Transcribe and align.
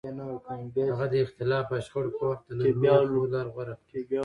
هغه 0.89 1.05
د 1.13 1.15
اختلاف 1.25 1.65
او 1.75 1.79
شخړو 1.85 2.11
په 2.17 2.23
وخت 2.29 2.43
د 2.47 2.51
نرمۍ 2.59 2.87
او 2.91 2.99
خبرو 3.07 3.31
لار 3.33 3.47
غوره 3.53 3.75
کړه. 3.87 3.97